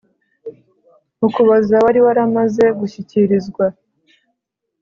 Ukuboza 1.27 1.75
wari 1.83 1.99
waramaze 2.05 2.65
gushyikirizwa 2.79 3.65